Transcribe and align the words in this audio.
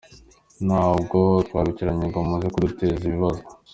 Ntabwo 0.67 1.17
twabakiriye 1.47 2.05
ngo 2.07 2.17
muze 2.27 2.47
kuduteza 2.53 3.03
ibibazo. 3.09 3.41